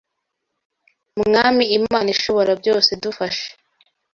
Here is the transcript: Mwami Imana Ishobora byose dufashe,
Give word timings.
Mwami 1.27 1.63
Imana 1.77 2.07
Ishobora 2.15 2.51
byose 2.61 2.89
dufashe, 3.03 3.47